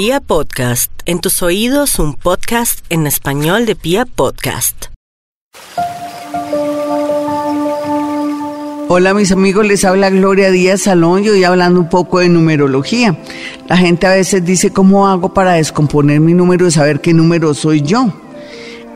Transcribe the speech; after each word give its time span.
Pia 0.00 0.20
Podcast, 0.20 0.92
en 1.06 1.18
tus 1.18 1.42
oídos 1.42 1.98
un 1.98 2.14
podcast 2.14 2.84
en 2.88 3.08
español 3.08 3.66
de 3.66 3.74
Pia 3.74 4.06
Podcast. 4.06 4.84
Hola 8.88 9.12
mis 9.12 9.32
amigos, 9.32 9.66
les 9.66 9.84
habla 9.84 10.10
Gloria 10.10 10.52
Díaz 10.52 10.82
Salón 10.82 11.24
y 11.24 11.30
hoy 11.30 11.42
hablando 11.42 11.80
un 11.80 11.88
poco 11.88 12.20
de 12.20 12.28
numerología. 12.28 13.18
La 13.68 13.76
gente 13.76 14.06
a 14.06 14.10
veces 14.10 14.44
dice, 14.44 14.70
¿cómo 14.72 15.08
hago 15.08 15.34
para 15.34 15.54
descomponer 15.54 16.20
mi 16.20 16.32
número 16.32 16.68
y 16.68 16.70
saber 16.70 17.00
qué 17.00 17.12
número 17.12 17.52
soy 17.52 17.82
yo? 17.82 18.12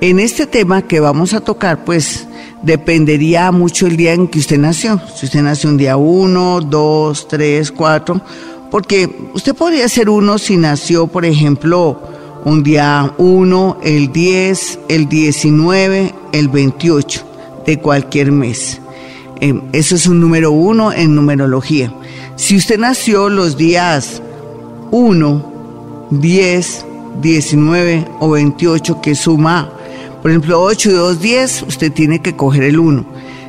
En 0.01 0.21
este 0.21 0.47
tema 0.47 0.83
que 0.83 1.01
vamos 1.01 1.35
a 1.35 1.41
tocar, 1.41 1.85
pues 1.85 2.29
dependería 2.63 3.51
mucho 3.51 3.89
el 3.89 3.97
día 3.97 4.13
en 4.13 4.29
que 4.29 4.39
usted 4.39 4.59
nació. 4.59 5.01
Si 5.17 5.27
usted 5.27 5.43
nació 5.43 5.69
un 5.69 5.79
día 5.79 5.97
1, 5.97 6.61
2, 6.61 7.29
3, 7.29 7.73
4, 7.73 8.21
porque 8.73 9.29
usted 9.35 9.55
podría 9.55 9.89
ser 9.89 10.11
uno 10.11 10.37
si 10.39 10.57
nació, 10.57 11.07
por 11.07 11.25
ejemplo, 11.25 12.03
un 12.45 12.65
día 12.65 13.15
1, 13.19 13.79
el 13.85 14.11
10, 14.13 14.81
el 14.89 15.09
19, 15.09 16.13
el 16.33 16.49
28 16.49 17.25
de 17.65 17.79
cualquier 17.79 18.33
mes. 18.33 18.81
Em, 19.41 19.63
eso 19.73 19.95
es 19.95 20.09
un 20.09 20.19
número 20.21 20.51
1 20.51 20.93
en 20.93 21.15
numerología. 21.15 21.95
Si 22.35 22.57
usted 22.57 22.81
nació 22.81 23.29
los 23.29 23.57
días 23.57 24.21
1, 24.91 26.09
10, 26.11 26.87
19 27.21 28.09
o 28.19 28.31
28 28.31 29.01
que 29.01 29.15
suma 29.15 29.71
por 30.23 30.31
ejemplo, 30.31 30.63
8 30.63 30.91
y 30.91 30.93
2, 30.93 31.21
10, 31.21 31.63
usted 31.63 31.93
tiene 31.93 32.23
que 32.23 32.37
coger 32.37 32.63
el 32.63 32.79
1. 32.79 33.05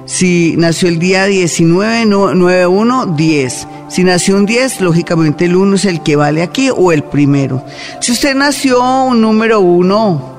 Si 0.05 0.55
nació 0.57 0.89
el 0.89 0.97
día 0.97 1.27
19, 1.27 2.05
9, 2.07 2.67
1, 2.67 3.05
10. 3.15 3.67
Si 3.93 4.03
nació 4.03 4.37
un 4.37 4.47
10, 4.47 4.81
lógicamente 4.81 5.45
el 5.45 5.55
1 5.55 5.75
es 5.75 5.85
el 5.85 6.01
que 6.01 6.15
vale 6.15 6.41
aquí 6.41 6.71
o 6.75 6.91
el 6.91 7.03
primero. 7.03 7.63
Si 8.01 8.11
usted 8.11 8.33
nació 8.33 8.81
un 9.03 9.21
número 9.21 9.59
1, 9.59 10.33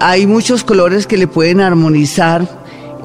hay 0.00 0.26
muchos 0.26 0.64
colores 0.64 1.06
que 1.06 1.18
le 1.18 1.26
pueden 1.26 1.60
armonizar 1.60 2.48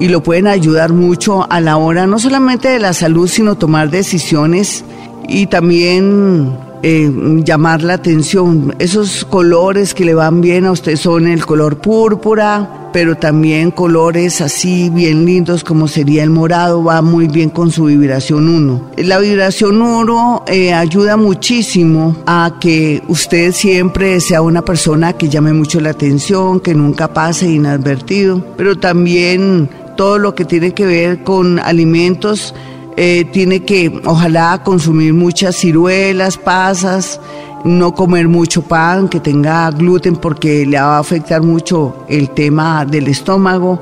y 0.00 0.08
lo 0.08 0.22
pueden 0.22 0.46
ayudar 0.46 0.94
mucho 0.94 1.46
a 1.52 1.60
la 1.60 1.76
hora 1.76 2.06
no 2.06 2.18
solamente 2.18 2.70
de 2.70 2.78
la 2.78 2.94
salud, 2.94 3.28
sino 3.28 3.58
tomar 3.58 3.90
decisiones 3.90 4.86
y 5.28 5.48
también 5.48 6.56
eh, 6.82 7.12
llamar 7.44 7.82
la 7.82 7.92
atención. 7.92 8.74
Esos 8.78 9.26
colores 9.26 9.92
que 9.92 10.06
le 10.06 10.14
van 10.14 10.40
bien 10.40 10.64
a 10.64 10.72
usted 10.72 10.96
son 10.96 11.26
el 11.26 11.44
color 11.44 11.76
púrpura, 11.76 12.83
pero 12.94 13.16
también 13.16 13.72
colores 13.72 14.40
así 14.40 14.88
bien 14.88 15.26
lindos 15.26 15.64
como 15.64 15.88
sería 15.88 16.22
el 16.22 16.30
morado, 16.30 16.84
va 16.84 17.02
muy 17.02 17.26
bien 17.26 17.50
con 17.50 17.72
su 17.72 17.86
vibración 17.86 18.48
1. 18.48 18.90
La 18.98 19.18
vibración 19.18 19.82
1 19.82 20.44
eh, 20.46 20.72
ayuda 20.72 21.16
muchísimo 21.16 22.14
a 22.24 22.58
que 22.60 23.02
usted 23.08 23.50
siempre 23.50 24.20
sea 24.20 24.42
una 24.42 24.62
persona 24.62 25.12
que 25.12 25.28
llame 25.28 25.52
mucho 25.52 25.80
la 25.80 25.90
atención, 25.90 26.60
que 26.60 26.72
nunca 26.76 27.12
pase 27.12 27.50
inadvertido, 27.50 28.40
pero 28.56 28.78
también 28.78 29.68
todo 29.96 30.18
lo 30.18 30.36
que 30.36 30.44
tiene 30.44 30.72
que 30.72 30.86
ver 30.86 31.24
con 31.24 31.58
alimentos 31.58 32.54
eh, 32.96 33.24
tiene 33.32 33.64
que, 33.64 34.02
ojalá, 34.04 34.62
consumir 34.62 35.14
muchas 35.14 35.56
ciruelas, 35.56 36.38
pasas, 36.38 37.20
no 37.64 37.94
comer 37.94 38.28
mucho 38.28 38.62
pan 38.62 39.08
que 39.08 39.20
tenga 39.20 39.70
gluten 39.70 40.16
porque 40.16 40.66
le 40.66 40.78
va 40.78 40.96
a 40.96 41.00
afectar 41.00 41.42
mucho 41.42 42.04
el 42.08 42.30
tema 42.30 42.84
del 42.84 43.08
estómago. 43.08 43.80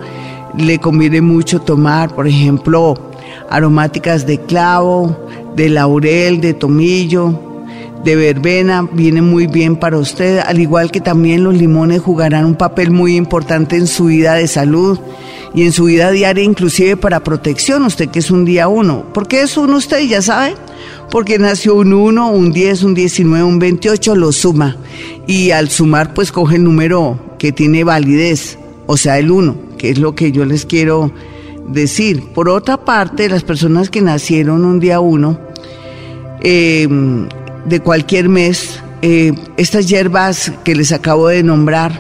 Le 0.56 0.78
conviene 0.78 1.20
mucho 1.20 1.60
tomar, 1.60 2.14
por 2.14 2.28
ejemplo, 2.28 2.94
aromáticas 3.50 4.26
de 4.26 4.38
clavo, 4.40 5.16
de 5.56 5.68
laurel, 5.68 6.40
de 6.40 6.54
tomillo, 6.54 7.38
de 8.04 8.16
verbena, 8.16 8.88
viene 8.92 9.22
muy 9.22 9.46
bien 9.46 9.76
para 9.76 9.98
usted, 9.98 10.40
al 10.40 10.60
igual 10.60 10.90
que 10.90 11.00
también 11.00 11.44
los 11.44 11.54
limones 11.54 12.00
jugarán 12.00 12.44
un 12.44 12.56
papel 12.56 12.90
muy 12.90 13.16
importante 13.16 13.76
en 13.76 13.86
su 13.86 14.06
vida 14.06 14.34
de 14.34 14.48
salud 14.48 14.98
y 15.54 15.62
en 15.62 15.72
su 15.72 15.84
vida 15.84 16.10
diaria, 16.10 16.42
inclusive 16.42 16.96
para 16.96 17.22
protección, 17.22 17.84
usted 17.84 18.08
que 18.08 18.18
es 18.18 18.30
un 18.30 18.44
día 18.44 18.68
uno. 18.68 19.04
¿Por 19.12 19.28
qué 19.28 19.42
es 19.42 19.56
uno 19.56 19.76
usted? 19.76 20.00
Ya 20.00 20.20
sabe, 20.20 20.54
porque 21.12 21.38
nació 21.38 21.74
un 21.74 21.92
1, 21.92 22.30
un 22.30 22.52
10, 22.52 22.84
un 22.84 22.94
19, 22.94 23.44
un 23.44 23.58
28, 23.58 24.16
lo 24.16 24.32
suma. 24.32 24.78
Y 25.26 25.50
al 25.50 25.68
sumar, 25.68 26.14
pues 26.14 26.32
coge 26.32 26.56
el 26.56 26.64
número 26.64 27.20
que 27.38 27.52
tiene 27.52 27.84
validez, 27.84 28.58
o 28.86 28.96
sea, 28.96 29.18
el 29.18 29.30
1, 29.30 29.54
que 29.76 29.90
es 29.90 29.98
lo 29.98 30.14
que 30.14 30.32
yo 30.32 30.46
les 30.46 30.64
quiero 30.64 31.12
decir. 31.68 32.22
Por 32.34 32.48
otra 32.48 32.82
parte, 32.86 33.28
las 33.28 33.44
personas 33.44 33.90
que 33.90 34.00
nacieron 34.00 34.64
un 34.64 34.80
día 34.80 35.00
1, 35.00 35.38
em, 36.40 37.28
de 37.66 37.80
cualquier 37.80 38.30
mes, 38.30 38.80
eh, 39.02 39.34
estas 39.58 39.86
hierbas 39.88 40.50
que 40.64 40.74
les 40.74 40.92
acabo 40.92 41.28
de 41.28 41.42
nombrar, 41.42 41.92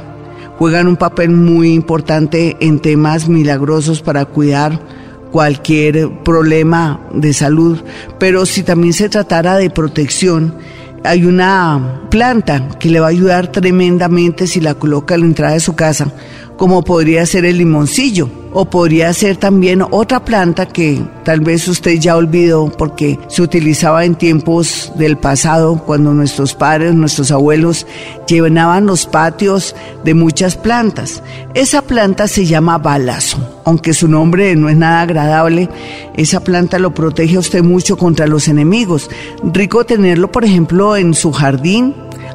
juegan 0.56 0.88
un 0.88 0.96
papel 0.96 1.28
muy 1.32 1.74
importante 1.74 2.56
en 2.60 2.80
temas 2.80 3.28
milagrosos 3.28 4.00
para 4.00 4.24
cuidar 4.24 5.01
cualquier 5.32 6.22
problema 6.22 7.00
de 7.12 7.32
salud, 7.32 7.82
pero 8.20 8.46
si 8.46 8.62
también 8.62 8.92
se 8.92 9.08
tratara 9.08 9.56
de 9.56 9.70
protección, 9.70 10.54
hay 11.02 11.24
una 11.24 12.02
planta 12.10 12.68
que 12.78 12.90
le 12.90 13.00
va 13.00 13.06
a 13.06 13.10
ayudar 13.10 13.50
tremendamente 13.50 14.46
si 14.46 14.60
la 14.60 14.74
coloca 14.74 15.14
a 15.14 15.18
la 15.18 15.24
entrada 15.24 15.54
de 15.54 15.60
su 15.60 15.74
casa, 15.74 16.12
como 16.62 16.84
podría 16.84 17.26
ser 17.26 17.44
el 17.44 17.58
limoncillo 17.58 18.30
o 18.52 18.66
podría 18.66 19.12
ser 19.14 19.36
también 19.36 19.82
otra 19.90 20.24
planta 20.24 20.66
que 20.66 21.02
tal 21.24 21.40
vez 21.40 21.66
usted 21.66 21.98
ya 21.98 22.14
olvidó 22.14 22.70
porque 22.78 23.18
se 23.26 23.42
utilizaba 23.42 24.04
en 24.04 24.14
tiempos 24.14 24.92
del 24.94 25.16
pasado 25.18 25.82
cuando 25.84 26.14
nuestros 26.14 26.54
padres, 26.54 26.94
nuestros 26.94 27.32
abuelos 27.32 27.84
llenaban 28.28 28.86
los 28.86 29.06
patios 29.06 29.74
de 30.04 30.14
muchas 30.14 30.56
plantas. 30.56 31.24
Esa 31.54 31.82
planta 31.82 32.28
se 32.28 32.46
llama 32.46 32.78
balazo, 32.78 33.38
aunque 33.64 33.92
su 33.92 34.06
nombre 34.06 34.54
no 34.54 34.68
es 34.68 34.76
nada 34.76 35.00
agradable, 35.00 35.68
esa 36.16 36.44
planta 36.44 36.78
lo 36.78 36.94
protege 36.94 37.38
a 37.38 37.40
usted 37.40 37.64
mucho 37.64 37.96
contra 37.96 38.28
los 38.28 38.46
enemigos. 38.46 39.10
Rico 39.42 39.84
tenerlo, 39.84 40.30
por 40.30 40.44
ejemplo, 40.44 40.96
en 40.96 41.14
su 41.14 41.32
jardín 41.32 41.92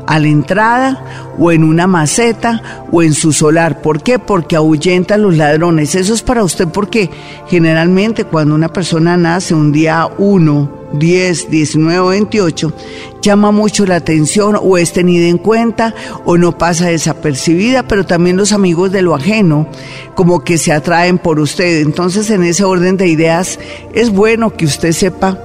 a 0.08 0.20
la 0.20 0.28
entrada 0.28 1.04
o 1.38 1.52
en 1.52 1.64
una 1.64 1.86
maceta 1.86 2.86
o 2.92 3.04
en 3.04 3.14
su 3.14 3.34
solar. 3.34 3.82
¿Por 3.82 4.02
qué? 4.02 4.18
Porque 4.18 4.56
ahuyenta 4.56 5.16
a 5.16 5.18
los 5.18 5.38
ladrones. 5.38 5.94
Eso 5.96 6.14
es 6.14 6.24
para 6.24 6.44
usted 6.44 6.68
porque 6.68 7.12
generalmente 7.48 8.24
cuando 8.24 8.56
una 8.56 8.70
persona 8.70 9.18
nace 9.18 9.54
un 9.54 9.72
día 9.72 10.10
1, 10.18 10.78
10, 10.94 11.52
19 11.52 12.00
o 12.00 12.08
28, 12.08 12.74
llama 13.22 13.52
mucho 13.52 13.86
la 13.86 13.98
atención 13.98 14.58
o 14.60 14.78
es 14.78 14.94
tenida 14.94 15.28
en 15.28 15.38
cuenta 15.38 15.94
o 16.26 16.38
no 16.38 16.58
pasa 16.58 16.88
desapercibida, 16.88 17.84
pero 17.88 18.06
también 18.06 18.38
los 18.38 18.54
amigos 18.54 18.92
de 18.94 19.02
lo 19.02 19.14
ajeno 19.14 19.68
como 20.16 20.44
que 20.44 20.58
se 20.58 20.72
atraen 20.72 21.18
por 21.18 21.40
usted. 21.40 21.82
Entonces 21.82 22.30
en 22.30 22.44
ese 22.44 22.64
orden 22.64 22.96
de 22.96 23.08
ideas 23.08 23.60
es 23.94 24.10
bueno 24.10 24.56
que 24.56 24.66
usted 24.66 24.94
sepa 24.94 25.38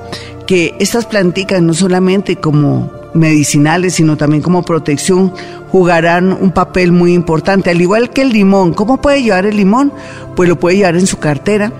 que 0.47 0.77
estas 0.78 1.06
planticas 1.06 1.61
no 1.62 1.75
solamente 1.75 2.37
como 2.37 3.02
medicinales, 3.15 3.95
sino 3.95 4.17
también 4.17 4.43
como 4.43 4.62
protección, 4.62 5.33
jugarán 5.71 6.33
un 6.33 6.53
papel 6.53 6.93
muy 6.93 7.15
importante, 7.15 7.71
al 7.71 7.81
igual 7.81 8.11
que 8.11 8.23
el 8.23 8.31
limón. 8.31 8.75
¿Cómo 8.75 9.00
puede 9.00 9.23
llevar 9.23 9.47
el 9.47 9.56
limón? 9.56 9.93
Pues 10.37 10.49
lo 10.49 10.59
puede 10.59 10.77
llevar 10.77 10.97
en 10.97 11.06
su 11.06 11.19
cartera, 11.19 11.72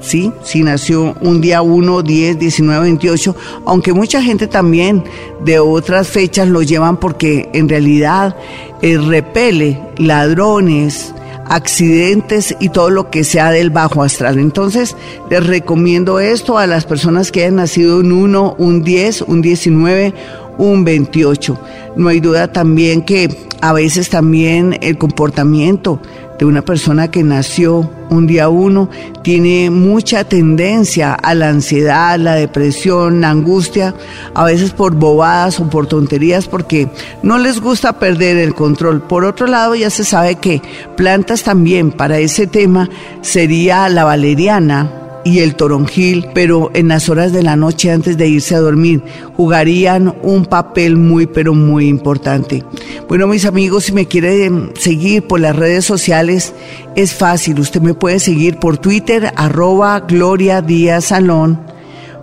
¿sí? 0.00 0.32
Si 0.42 0.62
nació 0.62 1.14
un 1.20 1.40
día 1.40 1.62
1, 1.62 2.02
10, 2.02 2.38
19, 2.38 2.82
28, 2.82 3.36
aunque 3.66 3.92
mucha 3.92 4.22
gente 4.22 4.46
también 4.46 5.04
de 5.44 5.58
otras 5.58 6.08
fechas 6.08 6.48
lo 6.48 6.62
llevan 6.62 6.96
porque 6.96 7.48
en 7.52 7.68
realidad 7.68 8.36
eh, 8.82 8.98
repele 8.98 9.80
ladrones, 9.98 11.14
accidentes 11.50 12.54
y 12.60 12.68
todo 12.68 12.90
lo 12.90 13.10
que 13.10 13.24
sea 13.24 13.50
del 13.50 13.70
bajo 13.70 14.04
astral. 14.04 14.38
Entonces, 14.38 14.96
les 15.28 15.44
recomiendo 15.44 16.20
esto 16.20 16.58
a 16.58 16.66
las 16.68 16.86
personas 16.86 17.32
que 17.32 17.40
hayan 17.42 17.56
nacido 17.56 17.98
un 17.98 18.12
1, 18.12 18.54
un 18.56 18.84
10, 18.84 19.22
un 19.22 19.42
19, 19.42 20.14
un 20.58 20.84
28. 20.84 21.58
No 21.96 22.08
hay 22.08 22.20
duda 22.20 22.52
también 22.52 23.02
que 23.02 23.36
a 23.60 23.72
veces 23.72 24.10
también 24.10 24.78
el 24.80 24.96
comportamiento 24.96 26.00
de 26.40 26.46
una 26.46 26.62
persona 26.62 27.10
que 27.10 27.22
nació 27.22 27.90
un 28.08 28.26
día 28.26 28.48
uno 28.48 28.88
tiene 29.22 29.68
mucha 29.68 30.24
tendencia 30.24 31.12
a 31.12 31.34
la 31.34 31.50
ansiedad, 31.50 32.18
la 32.18 32.34
depresión, 32.34 33.20
la 33.20 33.28
angustia, 33.28 33.94
a 34.34 34.44
veces 34.46 34.70
por 34.70 34.94
bobadas 34.94 35.60
o 35.60 35.68
por 35.68 35.86
tonterías 35.86 36.48
porque 36.48 36.88
no 37.22 37.38
les 37.38 37.60
gusta 37.60 37.98
perder 37.98 38.38
el 38.38 38.54
control. 38.54 39.02
Por 39.02 39.26
otro 39.26 39.46
lado, 39.46 39.74
ya 39.74 39.90
se 39.90 40.02
sabe 40.02 40.36
que 40.36 40.62
plantas 40.96 41.42
también 41.42 41.92
para 41.92 42.18
ese 42.18 42.46
tema 42.46 42.88
sería 43.20 43.86
la 43.90 44.04
valeriana, 44.04 44.90
y 45.24 45.40
el 45.40 45.54
toronjil, 45.54 46.28
pero 46.34 46.70
en 46.74 46.88
las 46.88 47.08
horas 47.08 47.32
de 47.32 47.42
la 47.42 47.56
noche 47.56 47.90
antes 47.90 48.16
de 48.16 48.28
irse 48.28 48.54
a 48.54 48.60
dormir, 48.60 49.02
jugarían 49.36 50.14
un 50.22 50.46
papel 50.46 50.96
muy, 50.96 51.26
pero 51.26 51.54
muy 51.54 51.88
importante. 51.88 52.64
Bueno, 53.08 53.26
mis 53.26 53.44
amigos, 53.44 53.84
si 53.84 53.92
me 53.92 54.06
quieren 54.06 54.72
seguir 54.78 55.26
por 55.26 55.40
las 55.40 55.56
redes 55.56 55.84
sociales, 55.84 56.54
es 56.96 57.14
fácil. 57.14 57.60
Usted 57.60 57.80
me 57.80 57.94
puede 57.94 58.18
seguir 58.18 58.58
por 58.58 58.78
Twitter, 58.78 59.32
arroba 59.36 60.00
Gloria 60.00 60.62
Díaz 60.62 61.06
Salón 61.06 61.70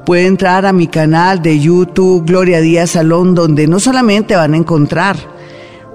puede 0.07 0.25
entrar 0.25 0.65
a 0.65 0.71
mi 0.71 0.87
canal 0.87 1.41
de 1.41 1.59
YouTube 1.59 2.25
Gloria 2.25 2.61
Díaz 2.61 2.91
Salón, 2.91 3.35
donde 3.35 3.67
no 3.67 3.77
solamente 3.77 4.37
van 4.37 4.53
a 4.53 4.57
encontrar 4.57 5.17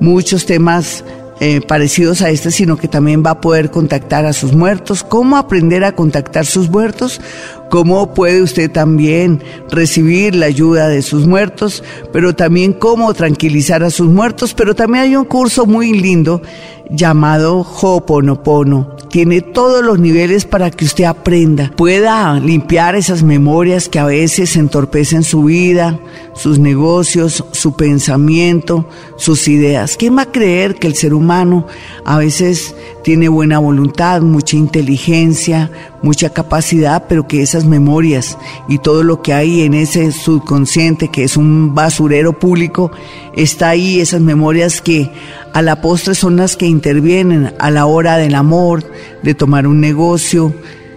muchos 0.01 0.45
temas 0.45 1.03
eh, 1.45 1.61
parecidos 1.61 2.23
a 2.23 2.31
este, 2.31 2.53
sino 2.53 2.77
que 2.77 2.87
también 2.87 3.25
va 3.27 3.31
a 3.31 3.41
poder 3.41 3.73
contactar 3.73 4.27
a 4.27 4.33
sus 4.33 4.53
muertos. 4.53 5.03
¿Cómo 5.03 5.37
aprender 5.37 5.83
a 5.83 5.97
contactar 5.97 6.47
sus 6.47 6.71
muertos? 6.71 7.21
¿Cómo 7.69 8.15
puede 8.15 8.43
usted 8.43 8.71
también 8.71 9.43
recibir 9.69 10.37
la 10.37 10.47
ayuda 10.47 10.87
de 10.87 11.03
sus 11.03 11.27
muertos? 11.27 11.83
Pero 12.13 12.37
también 12.37 12.73
cómo 12.73 13.13
tranquilizar 13.13 13.83
a 13.83 13.91
sus 13.91 14.07
muertos. 14.07 14.55
Pero 14.55 14.77
también 14.77 15.03
hay 15.03 15.17
un 15.17 15.25
curso 15.25 15.67
muy 15.67 15.93
lindo 15.93 16.43
llamado 16.91 17.59
Hoponopono. 17.59 18.95
Tiene 19.11 19.41
todos 19.41 19.85
los 19.85 19.99
niveles 19.99 20.45
para 20.45 20.71
que 20.71 20.85
usted 20.85 21.05
aprenda, 21.05 21.73
pueda 21.77 22.39
limpiar 22.39 22.95
esas 22.95 23.23
memorias 23.23 23.89
que 23.89 23.99
a 23.99 24.07
veces 24.07 24.57
entorpecen 24.57 25.23
su 25.23 25.45
vida, 25.45 25.99
sus 26.35 26.59
negocios, 26.59 27.45
su 27.53 27.75
pensamiento, 27.75 28.89
sus 29.17 29.49
ideas. 29.49 29.97
¿Quién 29.97 30.17
va 30.17 30.23
a 30.23 30.33
creer 30.33 30.77
que 30.77 30.87
el 30.87 30.95
ser 30.95 31.15
humano 31.15 31.67
a 32.05 32.19
veces 32.19 32.75
tiene 33.03 33.29
buena 33.29 33.59
voluntad, 33.59 34.23
mucha 34.23 34.57
inteligencia, 34.57 35.71
mucha 36.03 36.31
capacidad, 36.31 37.05
pero 37.09 37.27
que 37.27 37.43
esas 37.43 37.65
memorias 37.65 38.39
y 38.69 38.79
todo 38.79 39.03
lo 39.03 39.23
que 39.23 39.33
hay 39.33 39.63
en 39.63 39.75
ese 39.75 40.13
subconsciente, 40.13 41.09
que 41.09 41.25
es 41.25 41.37
un 41.37 41.75
basurero 41.75 42.39
público, 42.39 42.91
está 43.35 43.71
ahí, 43.71 44.01
esas 44.01 44.21
memorias 44.21 44.81
que 44.81 45.11
a 45.53 45.63
la 45.63 45.81
postre 45.81 46.15
son 46.15 46.37
las 46.37 46.57
que 46.57 46.67
intervienen 46.67 47.53
a 47.59 47.71
la 47.71 47.87
hora 47.87 48.17
del 48.17 48.35
amor, 48.35 48.85
de 49.23 49.35
tomar 49.35 49.67
un 49.67 49.81
negocio, 49.81 50.55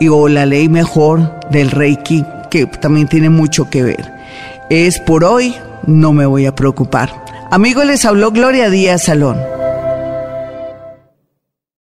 y 0.00 0.08
o 0.08 0.28
la 0.28 0.46
ley 0.46 0.68
mejor 0.68 1.40
del 1.50 1.70
Reiki, 1.70 2.24
que 2.50 2.66
también 2.66 3.08
tiene 3.08 3.30
mucho 3.30 3.70
que 3.70 3.82
ver. 3.82 4.12
Es 4.70 4.98
por 4.98 5.24
hoy, 5.24 5.54
no 5.86 6.12
me 6.12 6.26
voy 6.26 6.46
a 6.46 6.54
preocupar. 6.54 7.24
Amigos, 7.50 7.86
les 7.86 8.04
habló 8.04 8.30
Gloria 8.30 8.70
Díaz 8.70 9.04
Salón. 9.04 9.61